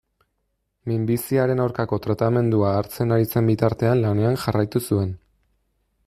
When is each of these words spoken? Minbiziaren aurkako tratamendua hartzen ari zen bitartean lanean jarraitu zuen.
Minbiziaren 0.91 1.61
aurkako 1.65 1.99
tratamendua 2.05 2.71
hartzen 2.79 3.15
ari 3.17 3.29
zen 3.33 3.51
bitartean 3.51 4.01
lanean 4.07 4.39
jarraitu 4.47 4.83
zuen. 4.89 5.13